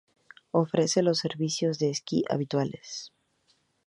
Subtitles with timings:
[0.49, 3.13] Ofrece los servicios de esquí habituales.